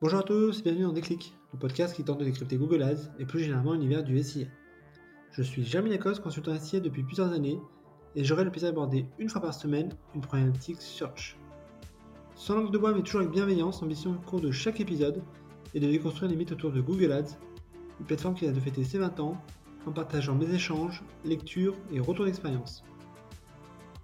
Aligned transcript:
Bonjour 0.00 0.20
à 0.20 0.22
tous 0.22 0.60
et 0.60 0.62
bienvenue 0.62 0.84
dans 0.84 0.92
Déclic, 0.92 1.34
le 1.52 1.58
podcast 1.58 1.92
qui 1.92 2.04
tente 2.04 2.20
de 2.20 2.24
décrypter 2.24 2.56
Google 2.56 2.84
Ads 2.84 3.10
et 3.18 3.24
plus 3.24 3.40
généralement 3.40 3.72
l'univers 3.72 4.04
du 4.04 4.22
SIA. 4.22 4.46
Je 5.32 5.42
suis 5.42 5.64
Jeremy 5.64 5.90
Lacoste, 5.90 6.22
consultant 6.22 6.56
SIA 6.56 6.78
depuis 6.78 7.02
plusieurs 7.02 7.32
années 7.32 7.58
et 8.14 8.22
j'aurai 8.22 8.44
le 8.44 8.52
plaisir 8.52 8.68
d'aborder 8.68 9.06
une 9.18 9.28
fois 9.28 9.40
par 9.40 9.52
semaine 9.52 9.90
une 10.14 10.20
problématique 10.20 10.80
search. 10.80 11.36
Sans 12.36 12.54
langue 12.54 12.70
de 12.70 12.78
bois 12.78 12.94
mais 12.94 13.02
toujours 13.02 13.22
avec 13.22 13.32
bienveillance, 13.32 13.82
l'ambition 13.82 14.12
au 14.12 14.30
cours 14.30 14.40
de 14.40 14.52
chaque 14.52 14.78
épisode 14.78 15.20
est 15.74 15.80
de 15.80 15.88
déconstruire 15.88 16.30
les 16.30 16.36
mythes 16.36 16.52
autour 16.52 16.70
de 16.70 16.80
Google 16.80 17.10
Ads, 17.10 17.36
une 17.98 18.06
plateforme 18.06 18.36
qui 18.36 18.46
a 18.46 18.52
de 18.52 18.60
fêter 18.60 18.84
ses 18.84 18.98
20 18.98 19.18
ans 19.18 19.36
en 19.84 19.90
partageant 19.90 20.36
mes 20.36 20.54
échanges, 20.54 21.02
lectures 21.24 21.74
et 21.90 21.98
retours 21.98 22.24
d'expérience. 22.24 22.84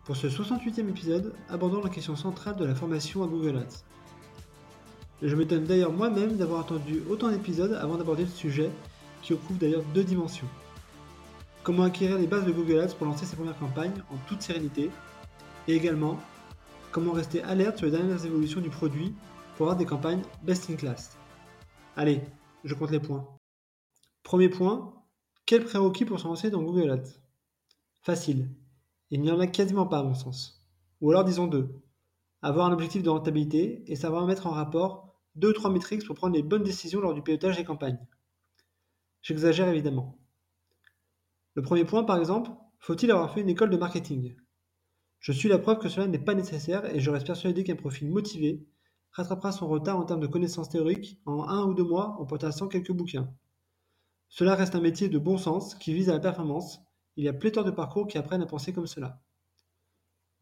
Pour 0.05 0.17
ce 0.17 0.27
68e 0.27 0.89
épisode, 0.89 1.35
abordons 1.49 1.85
la 1.85 1.89
question 1.89 2.17
centrale 2.17 2.57
de 2.57 2.65
la 2.65 2.75
formation 2.75 3.23
à 3.23 3.29
Google 3.29 3.59
Ads. 3.59 3.85
Je 5.23 5.35
m'étonne 5.37 5.65
d'ailleurs 5.65 5.93
moi-même 5.93 6.37
d'avoir 6.37 6.61
attendu 6.61 7.03
autant 7.09 7.31
d'épisodes 7.31 7.73
avant 7.73 7.97
d'aborder 7.97 8.25
le 8.25 8.31
sujet, 8.31 8.71
qui 9.23 9.33
recouvre 9.33 9.59
d'ailleurs 9.59 9.85
deux 9.95 10.05
dimensions. 10.05 10.49
Comment 11.63 11.85
acquérir 11.85 12.19
les 12.19 12.27
bases 12.27 12.45
de 12.45 12.53
Google 12.53 12.81
Ads 12.81 12.95
pour 12.95 13.07
lancer 13.07 13.25
ses 13.25 13.37
premières 13.37 13.59
campagnes 13.59 14.03
en 14.11 14.17
toute 14.29 14.43
sérénité, 14.43 14.91
et 15.67 15.75
également 15.75 16.19
comment 16.93 17.13
rester 17.13 17.43
alerte 17.43 17.79
sur 17.79 17.87
les 17.87 17.93
dernières 17.93 18.25
évolutions 18.27 18.61
du 18.61 18.71
produit 18.71 19.15
pour 19.57 19.67
avoir 19.67 19.79
des 19.79 19.87
campagnes 19.87 20.23
best 20.43 20.69
in 20.69 20.75
class. 20.75 21.17
Allez, 21.97 22.21
je 22.65 22.75
compte 22.75 22.91
les 22.91 23.01
points. 23.01 23.27
Premier 24.23 24.49
point, 24.49 24.93
quel 25.47 25.65
prérequis 25.65 26.05
pour 26.05 26.21
se 26.21 26.27
lancer 26.27 26.51
dans 26.51 26.63
Google 26.63 26.91
Ads? 26.91 27.21
Facile. 28.03 28.51
Il 29.11 29.23
n'y 29.23 29.31
en 29.31 29.41
a 29.41 29.47
quasiment 29.47 29.87
pas 29.87 30.01
à 30.01 30.03
mon 30.03 30.15
sens. 30.15 30.67
Ou 31.01 31.11
alors 31.11 31.25
disons 31.25 31.47
deux. 31.47 31.81
Avoir 32.47 32.67
un 32.67 32.75
objectif 32.75 33.03
de 33.03 33.09
rentabilité 33.09 33.91
et 33.91 33.97
savoir 33.97 34.27
mettre 34.27 34.47
en 34.47 34.51
rapport 34.51 35.19
deux 35.35 35.49
ou 35.49 35.53
trois 35.55 35.71
métriques 35.71 36.05
pour 36.05 36.15
prendre 36.15 36.35
les 36.35 36.43
bonnes 36.43 36.63
décisions 36.63 37.01
lors 37.01 37.15
du 37.15 37.23
pilotage 37.23 37.57
des 37.57 37.65
campagnes. 37.65 37.99
J'exagère 39.23 39.67
évidemment. 39.69 40.19
Le 41.55 41.63
premier 41.63 41.87
point, 41.87 42.05
par 42.05 42.19
exemple, 42.19 42.51
faut-il 42.81 43.11
avoir 43.11 43.33
fait 43.33 43.41
une 43.41 43.49
école 43.49 43.71
de 43.71 43.79
marketing? 43.79 44.37
Je 45.21 45.33
suis 45.33 45.49
la 45.49 45.59
preuve 45.59 45.79
que 45.79 45.89
cela 45.89 46.07
n'est 46.07 46.19
pas 46.19 46.35
nécessaire 46.35 46.85
et 46.95 47.01
je 47.01 47.11
reste 47.11 47.27
persuadé 47.27 47.65
qu'un 47.65 47.77
profil 47.77 48.11
motivé 48.11 48.69
rattrapera 49.13 49.51
son 49.51 49.67
retard 49.67 49.97
en 49.97 50.05
termes 50.05 50.21
de 50.21 50.27
connaissances 50.27 50.69
théoriques 50.69 51.19
en 51.25 51.49
un 51.49 51.65
ou 51.65 51.73
deux 51.73 51.83
mois 51.83 52.15
en 52.21 52.27
potassant 52.27 52.69
quelques 52.69 52.93
bouquins. 52.93 53.33
Cela 54.29 54.55
reste 54.55 54.75
un 54.75 54.83
métier 54.83 55.09
de 55.09 55.19
bon 55.19 55.39
sens 55.39 55.75
qui 55.77 55.95
vise 55.95 56.11
à 56.11 56.13
la 56.13 56.21
performance. 56.21 56.81
Il 57.17 57.25
y 57.25 57.29
a 57.29 57.33
pléthore 57.33 57.65
de 57.65 57.71
parcours 57.71 58.07
qui 58.07 58.19
apprennent 58.19 58.43
à 58.43 58.47
penser 58.47 58.75
comme 58.75 58.87
cela. 58.87 59.23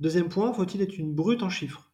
Deuxième 0.00 0.28
point, 0.28 0.53
faut-il 0.53 0.83
être 0.83 0.98
une 0.98 1.14
brute 1.14 1.44
en 1.44 1.48
chiffres? 1.48 1.92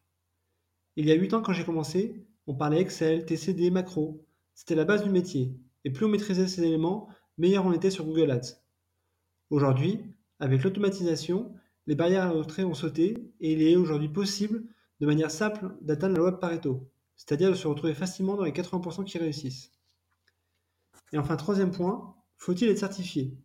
Il 0.99 1.05
y 1.05 1.13
a 1.13 1.15
8 1.15 1.33
ans 1.33 1.41
quand 1.41 1.53
j'ai 1.53 1.63
commencé, 1.63 2.27
on 2.45 2.55
parlait 2.55 2.81
Excel, 2.81 3.25
TCD, 3.25 3.71
macro. 3.71 4.27
C'était 4.53 4.75
la 4.75 4.83
base 4.83 5.01
du 5.01 5.09
métier. 5.09 5.57
Et 5.85 5.91
plus 5.91 6.03
on 6.03 6.09
maîtrisait 6.09 6.45
ces 6.45 6.61
éléments, 6.61 7.07
meilleur 7.37 7.65
on 7.65 7.71
était 7.71 7.89
sur 7.89 8.03
Google 8.03 8.31
Ads. 8.31 8.57
Aujourd'hui, 9.49 10.01
avec 10.39 10.61
l'automatisation, 10.61 11.53
les 11.87 11.95
barrières 11.95 12.23
à 12.23 12.33
l'entrée 12.33 12.65
ont 12.65 12.73
sauté 12.73 13.31
et 13.39 13.53
il 13.53 13.61
est 13.61 13.77
aujourd'hui 13.77 14.09
possible, 14.09 14.65
de 14.99 15.05
manière 15.05 15.31
simple, 15.31 15.73
d'atteindre 15.79 16.15
la 16.15 16.19
loi 16.19 16.31
de 16.31 16.35
Pareto, 16.35 16.91
c'est-à-dire 17.15 17.51
de 17.51 17.55
se 17.55 17.69
retrouver 17.69 17.93
facilement 17.93 18.35
dans 18.35 18.43
les 18.43 18.51
80% 18.51 19.05
qui 19.05 19.17
réussissent. 19.19 19.71
Et 21.13 21.17
enfin, 21.17 21.37
troisième 21.37 21.71
point, 21.71 22.13
faut-il 22.35 22.67
être 22.67 22.77
certifié? 22.77 23.37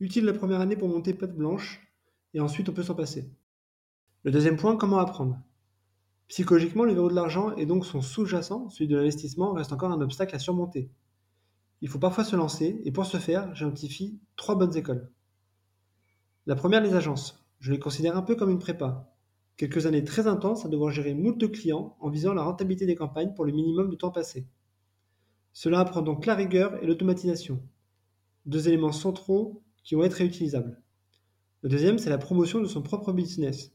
Utile 0.00 0.26
la 0.26 0.34
première 0.34 0.60
année 0.60 0.76
pour 0.76 0.90
monter 0.90 1.14
patte 1.14 1.34
blanche, 1.34 1.80
et 2.34 2.40
ensuite 2.40 2.68
on 2.68 2.74
peut 2.74 2.82
s'en 2.82 2.94
passer. 2.94 3.32
Le 4.24 4.30
deuxième 4.30 4.58
point, 4.58 4.76
comment 4.76 4.98
apprendre? 4.98 5.40
Psychologiquement, 6.32 6.84
le 6.84 6.94
verrou 6.94 7.10
de 7.10 7.14
l'argent 7.14 7.54
et 7.56 7.66
donc 7.66 7.84
son 7.84 8.00
sous-jacent, 8.00 8.70
celui 8.70 8.88
de 8.88 8.96
l'investissement, 8.96 9.52
reste 9.52 9.70
encore 9.70 9.92
un 9.92 10.00
obstacle 10.00 10.34
à 10.34 10.38
surmonter. 10.38 10.88
Il 11.82 11.90
faut 11.90 11.98
parfois 11.98 12.24
se 12.24 12.34
lancer, 12.36 12.80
et 12.86 12.90
pour 12.90 13.04
ce 13.04 13.18
faire, 13.18 13.54
j'identifie 13.54 14.18
trois 14.34 14.54
bonnes 14.54 14.74
écoles. 14.74 15.10
La 16.46 16.54
première, 16.54 16.80
les 16.80 16.94
agences. 16.94 17.44
Je 17.60 17.70
les 17.70 17.78
considère 17.78 18.16
un 18.16 18.22
peu 18.22 18.34
comme 18.34 18.48
une 18.48 18.58
prépa. 18.58 19.14
Quelques 19.58 19.84
années 19.84 20.04
très 20.04 20.26
intenses 20.26 20.64
à 20.64 20.70
devoir 20.70 20.90
gérer 20.90 21.12
moult 21.12 21.52
clients 21.52 21.98
en 22.00 22.08
visant 22.08 22.32
la 22.32 22.44
rentabilité 22.44 22.86
des 22.86 22.96
campagnes 22.96 23.34
pour 23.34 23.44
le 23.44 23.52
minimum 23.52 23.90
de 23.90 23.96
temps 23.96 24.10
passé. 24.10 24.46
Cela 25.52 25.80
apprend 25.80 26.00
donc 26.00 26.24
la 26.24 26.34
rigueur 26.34 26.82
et 26.82 26.86
l'automatisation. 26.86 27.60
Deux 28.46 28.68
éléments 28.68 28.92
centraux 28.92 29.62
qui 29.84 29.96
vont 29.96 30.04
être 30.04 30.14
réutilisables. 30.14 30.80
Le 31.60 31.68
deuxième, 31.68 31.98
c'est 31.98 32.08
la 32.08 32.16
promotion 32.16 32.60
de 32.62 32.68
son 32.68 32.80
propre 32.80 33.12
business. 33.12 33.70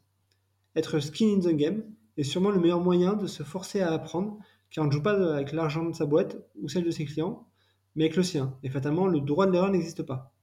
Être 0.75 0.99
skin 0.99 1.35
in 1.35 1.39
the 1.39 1.55
game, 1.55 1.83
est 2.17 2.23
sûrement 2.23 2.49
le 2.49 2.59
meilleur 2.59 2.81
moyen 2.81 3.13
de 3.13 3.27
se 3.27 3.43
forcer 3.43 3.81
à 3.81 3.93
apprendre, 3.93 4.37
car 4.69 4.83
on 4.83 4.87
ne 4.87 4.91
joue 4.91 5.01
pas 5.01 5.35
avec 5.35 5.51
l'argent 5.51 5.85
de 5.85 5.95
sa 5.95 6.05
boîte 6.05 6.37
ou 6.61 6.67
celle 6.67 6.83
de 6.83 6.91
ses 6.91 7.05
clients, 7.05 7.47
mais 7.95 8.05
avec 8.05 8.15
le 8.15 8.23
sien. 8.23 8.57
Et 8.63 8.69
fatalement, 8.69 9.07
le 9.07 9.21
droit 9.21 9.45
de 9.45 9.51
l'erreur 9.51 9.71
n'existe 9.71 10.03
pas. 10.03 10.33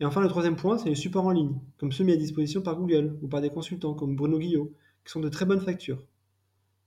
Et 0.00 0.04
enfin, 0.04 0.22
le 0.22 0.28
troisième 0.28 0.56
point, 0.56 0.78
c'est 0.78 0.88
les 0.88 0.94
supports 0.94 1.26
en 1.26 1.30
ligne, 1.30 1.60
comme 1.76 1.92
ceux 1.92 2.04
mis 2.04 2.12
à 2.12 2.16
disposition 2.16 2.62
par 2.62 2.76
Google 2.76 3.18
ou 3.20 3.28
par 3.28 3.42
des 3.42 3.50
consultants 3.50 3.94
comme 3.94 4.16
Bruno 4.16 4.38
Guillot, 4.38 4.72
qui 5.04 5.12
sont 5.12 5.20
de 5.20 5.28
très 5.28 5.44
bonnes 5.44 5.60
factures. 5.60 6.02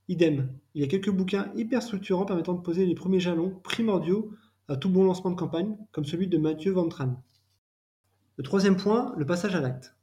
Idem, 0.09 0.49
il 0.73 0.81
y 0.81 0.83
a 0.83 0.87
quelques 0.87 1.11
bouquins 1.11 1.51
hyper 1.55 1.81
structurants 1.81 2.25
permettant 2.25 2.53
de 2.53 2.61
poser 2.61 2.85
les 2.85 2.95
premiers 2.95 3.19
jalons 3.19 3.51
primordiaux 3.63 4.31
à 4.67 4.75
tout 4.75 4.89
bon 4.89 5.05
lancement 5.05 5.31
de 5.31 5.35
campagne, 5.35 5.77
comme 5.91 6.05
celui 6.05 6.27
de 6.27 6.37
Mathieu 6.37 6.71
Ventran. 6.71 7.23
Le 8.37 8.43
troisième 8.43 8.77
point, 8.77 9.13
le 9.15 9.25
passage 9.25 9.55
à 9.55 9.61
l'acte. 9.61 9.95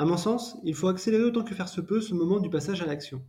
À 0.00 0.04
mon 0.04 0.16
sens, 0.16 0.56
il 0.62 0.76
faut 0.76 0.86
accélérer 0.86 1.24
autant 1.24 1.42
que 1.42 1.56
faire 1.56 1.68
se 1.68 1.80
peut 1.80 2.00
ce 2.00 2.14
moment 2.14 2.38
du 2.38 2.48
passage 2.48 2.80
à 2.80 2.86
l'action. 2.86 3.20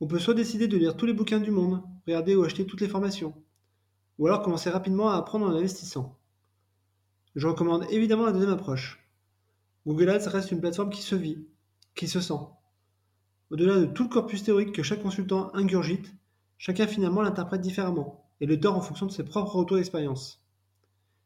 On 0.00 0.06
peut 0.06 0.18
soit 0.18 0.32
décider 0.32 0.68
de 0.68 0.78
lire 0.78 0.96
tous 0.96 1.04
les 1.04 1.12
bouquins 1.12 1.38
du 1.38 1.50
monde, 1.50 1.82
regarder 2.06 2.34
ou 2.34 2.44
acheter 2.44 2.64
toutes 2.66 2.80
les 2.80 2.88
formations, 2.88 3.34
ou 4.18 4.26
alors 4.26 4.40
commencer 4.40 4.70
rapidement 4.70 5.10
à 5.10 5.16
apprendre 5.16 5.44
en 5.44 5.54
investissant. 5.54 6.18
Je 7.36 7.46
recommande 7.46 7.86
évidemment 7.90 8.24
la 8.24 8.32
deuxième 8.32 8.54
approche. 8.54 9.06
Google 9.86 10.08
Ads 10.08 10.30
reste 10.30 10.50
une 10.50 10.60
plateforme 10.60 10.88
qui 10.88 11.02
se 11.02 11.14
vit, 11.14 11.46
qui 11.94 12.08
se 12.08 12.22
sent. 12.22 12.40
Au-delà 13.50 13.78
de 13.78 13.84
tout 13.84 14.04
le 14.04 14.08
corpus 14.08 14.42
théorique 14.42 14.72
que 14.72 14.82
chaque 14.82 15.02
consultant 15.02 15.54
ingurgite, 15.54 16.14
chacun 16.56 16.86
finalement 16.86 17.20
l'interprète 17.20 17.60
différemment 17.60 18.24
et 18.40 18.46
le 18.46 18.58
tord 18.58 18.78
en 18.78 18.80
fonction 18.80 19.04
de 19.04 19.12
ses 19.12 19.24
propres 19.24 19.56
retours 19.56 19.76
d'expérience. 19.76 20.42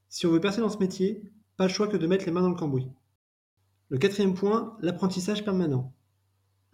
Si 0.09 0.27
on 0.27 0.31
veut 0.33 0.41
percer 0.41 0.61
dans 0.61 0.71
ce 0.71 0.78
métier, 0.78 1.23
pas 1.57 1.69
le 1.69 1.73
choix 1.73 1.87
que 1.87 1.97
de 1.97 2.07
mettre 2.09 2.27
les 2.27 2.33
mains 2.33 2.43
dans 2.43 2.51
le 2.51 2.57
cambouis. 2.57 2.89
Le 3.91 3.97
quatrième 3.97 4.34
point, 4.34 4.76
l'apprentissage 4.81 5.44
permanent. 5.44 5.94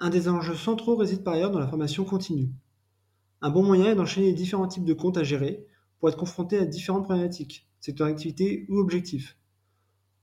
Un 0.00 0.10
des 0.10 0.28
enjeux 0.28 0.56
centraux 0.56 0.96
réside 0.96 1.22
par 1.22 1.34
ailleurs 1.34 1.52
dans 1.52 1.60
la 1.60 1.68
formation 1.68 2.04
continue. 2.04 2.50
Un 3.40 3.50
bon 3.50 3.62
moyen 3.62 3.92
est 3.92 3.94
d'enchaîner 3.94 4.26
les 4.26 4.32
différents 4.32 4.66
types 4.66 4.84
de 4.84 4.94
comptes 4.94 5.16
à 5.16 5.22
gérer 5.22 5.64
pour 6.00 6.08
être 6.08 6.18
confronté 6.18 6.58
à 6.58 6.64
différentes 6.64 7.04
problématiques, 7.04 7.68
secteurs 7.78 8.08
d'activité 8.08 8.66
ou 8.68 8.78
objectifs. 8.78 9.38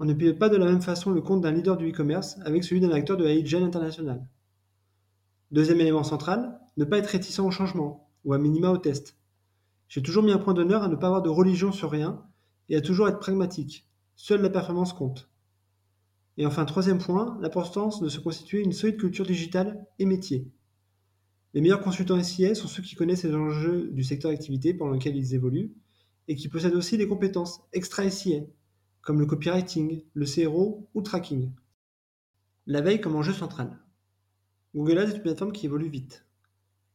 On 0.00 0.06
ne 0.06 0.12
pilote 0.12 0.40
pas 0.40 0.48
de 0.48 0.56
la 0.56 0.66
même 0.66 0.82
façon 0.82 1.12
le 1.12 1.20
compte 1.20 1.42
d'un 1.42 1.52
leader 1.52 1.76
du 1.76 1.88
e-commerce 1.88 2.36
avec 2.44 2.64
celui 2.64 2.80
d'un 2.80 2.90
acteur 2.90 3.16
de 3.16 3.22
la 3.22 3.32
lead 3.32 3.46
gen 3.46 3.62
international. 3.62 4.26
Deuxième 5.52 5.80
élément 5.80 6.02
central, 6.02 6.58
ne 6.76 6.84
pas 6.84 6.98
être 6.98 7.06
réticent 7.06 7.38
au 7.38 7.50
changement, 7.52 8.10
ou 8.24 8.32
à 8.32 8.38
minima 8.38 8.70
au 8.70 8.78
test. 8.78 9.16
J'ai 9.86 10.02
toujours 10.02 10.24
mis 10.24 10.32
un 10.32 10.38
point 10.38 10.54
d'honneur 10.54 10.82
à 10.82 10.88
ne 10.88 10.96
pas 10.96 11.06
avoir 11.06 11.22
de 11.22 11.28
religion 11.28 11.70
sur 11.70 11.92
rien 11.92 12.24
et 12.68 12.76
à 12.76 12.80
toujours 12.80 13.08
être 13.08 13.20
pragmatique. 13.20 13.86
Seule 14.16 14.42
la 14.42 14.50
performance 14.50 14.92
compte. 14.92 15.31
Et 16.38 16.46
enfin, 16.46 16.64
troisième 16.64 16.98
point, 16.98 17.38
l'importance 17.40 18.00
de 18.00 18.08
se 18.08 18.18
constituer 18.18 18.60
une 18.62 18.72
solide 18.72 18.96
culture 18.96 19.26
digitale 19.26 19.86
et 19.98 20.06
métier. 20.06 20.50
Les 21.54 21.60
meilleurs 21.60 21.82
consultants 21.82 22.22
SIA 22.22 22.54
sont 22.54 22.68
ceux 22.68 22.82
qui 22.82 22.94
connaissent 22.94 23.24
les 23.24 23.34
enjeux 23.34 23.90
du 23.90 24.02
secteur 24.02 24.30
d'activité 24.30 24.72
pendant 24.72 24.92
lequel 24.92 25.16
ils 25.16 25.34
évoluent 25.34 25.74
et 26.28 26.36
qui 26.36 26.48
possèdent 26.48 26.74
aussi 26.74 26.96
des 26.96 27.08
compétences 27.08 27.60
extra 27.74 28.08
SIA, 28.08 28.40
comme 29.02 29.20
le 29.20 29.26
copywriting, 29.26 30.02
le 30.14 30.26
CRO 30.26 30.88
ou 30.94 31.00
le 31.00 31.04
tracking. 31.04 31.50
La 32.66 32.80
veille 32.80 33.00
comme 33.00 33.16
enjeu 33.16 33.34
central. 33.34 33.78
Google 34.74 34.98
Ads 34.98 35.10
est 35.10 35.16
une 35.16 35.22
plateforme 35.22 35.52
qui 35.52 35.66
évolue 35.66 35.90
vite. 35.90 36.24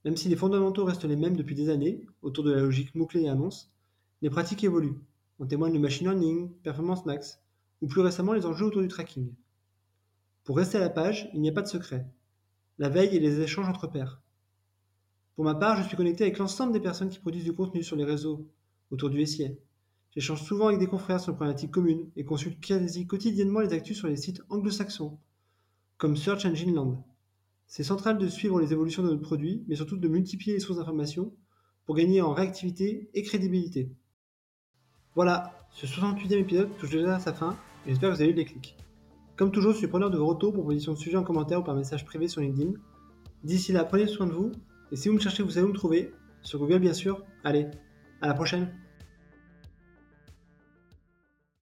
Même 0.05 0.17
si 0.17 0.29
les 0.29 0.35
fondamentaux 0.35 0.85
restent 0.85 1.03
les 1.03 1.15
mêmes 1.15 1.35
depuis 1.35 1.53
des 1.53 1.69
années, 1.69 2.05
autour 2.23 2.43
de 2.43 2.51
la 2.51 2.61
logique 2.61 2.95
mots-clés 2.95 3.23
et 3.23 3.29
annonces, 3.29 3.71
les 4.23 4.29
pratiques 4.31 4.63
évoluent. 4.63 4.99
En 5.37 5.45
témoigne 5.45 5.73
le 5.73 5.79
machine 5.79 6.07
learning, 6.07 6.49
performance 6.63 7.05
max, 7.05 7.39
ou 7.81 7.87
plus 7.87 8.01
récemment 8.01 8.33
les 8.33 8.45
enjeux 8.45 8.65
autour 8.65 8.81
du 8.81 8.87
tracking. 8.87 9.33
Pour 10.43 10.57
rester 10.57 10.77
à 10.77 10.81
la 10.81 10.89
page, 10.89 11.29
il 11.33 11.41
n'y 11.41 11.49
a 11.49 11.53
pas 11.53 11.61
de 11.61 11.67
secret. 11.67 12.07
La 12.77 12.89
veille 12.89 13.15
et 13.15 13.19
les 13.19 13.41
échanges 13.41 13.67
entre 13.67 13.87
pairs. 13.87 14.21
Pour 15.35 15.45
ma 15.45 15.55
part, 15.55 15.77
je 15.77 15.87
suis 15.87 15.97
connecté 15.97 16.23
avec 16.23 16.37
l'ensemble 16.37 16.73
des 16.73 16.79
personnes 16.79 17.09
qui 17.09 17.19
produisent 17.19 17.43
du 17.43 17.53
contenu 17.53 17.83
sur 17.83 17.95
les 17.95 18.05
réseaux 18.05 18.47
autour 18.91 19.09
du 19.09 19.25
SIA. 19.25 19.49
J'échange 20.11 20.41
souvent 20.41 20.67
avec 20.67 20.79
des 20.79 20.87
confrères 20.87 21.19
sur 21.19 21.29
une 21.29 21.35
problématique 21.35 21.71
commune 21.71 22.09
et 22.15 22.25
consulte 22.25 22.59
quasi 22.59 23.05
quotidiennement 23.05 23.59
les 23.59 23.73
actus 23.73 23.97
sur 23.97 24.07
les 24.07 24.15
sites 24.15 24.41
anglo-saxons, 24.49 25.19
comme 25.97 26.17
Search 26.17 26.45
Engine 26.45 26.73
Land. 26.73 27.05
C'est 27.67 27.83
central 27.83 28.17
de 28.17 28.27
suivre 28.27 28.59
les 28.59 28.71
évolutions 28.71 29.03
de 29.03 29.09
notre 29.09 29.21
produit, 29.21 29.63
mais 29.67 29.75
surtout 29.75 29.97
de 29.97 30.07
multiplier 30.07 30.53
les 30.53 30.59
sources 30.59 30.79
d'informations 30.79 31.35
pour 31.85 31.95
gagner 31.95 32.21
en 32.21 32.33
réactivité 32.33 33.09
et 33.13 33.21
crédibilité. 33.21 33.91
Voilà, 35.17 35.51
ce 35.71 35.87
68e 35.87 36.37
épisode 36.37 36.77
touche 36.77 36.91
déjà 36.91 37.15
à 37.15 37.19
sa 37.19 37.33
fin 37.33 37.57
et 37.87 37.89
j'espère 37.89 38.11
que 38.11 38.15
vous 38.17 38.21
avez 38.21 38.29
eu 38.29 38.35
des 38.35 38.45
clics. 38.45 38.77
Comme 39.35 39.51
toujours, 39.51 39.71
je 39.71 39.77
suis 39.79 39.87
preneur 39.87 40.11
de 40.11 40.17
vos 40.19 40.27
retours, 40.27 40.53
propositions 40.53 40.93
de 40.93 40.97
sujets 40.99 41.17
en 41.17 41.23
commentaire 41.23 41.59
ou 41.59 41.63
par 41.63 41.73
message 41.73 42.05
privé 42.05 42.27
sur 42.27 42.39
LinkedIn. 42.39 42.73
D'ici 43.43 43.71
là, 43.71 43.83
prenez 43.83 44.05
soin 44.05 44.27
de 44.27 44.33
vous 44.33 44.51
Et 44.91 44.95
si 44.95 45.09
vous 45.09 45.15
me 45.15 45.19
cherchez, 45.19 45.41
vous 45.41 45.49
savez 45.49 45.65
où 45.65 45.69
me 45.69 45.73
trouver. 45.73 46.13
Sur 46.43 46.59
Google, 46.59 46.77
bien 46.77 46.93
sûr. 46.93 47.23
Allez, 47.43 47.65
à 48.21 48.27
la 48.27 48.35
prochaine 48.35 48.71